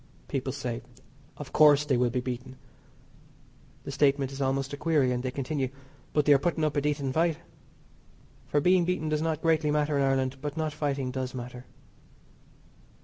[0.27, 0.81] People say:
[1.37, 2.55] "Of course, they will be beaten."
[3.83, 5.69] The statement is almost a query, and they continue,
[6.11, 7.37] "but they are putting up a decent fight."
[8.47, 11.65] For being beaten does not greatly matter in Ireland, but not fighting does matter.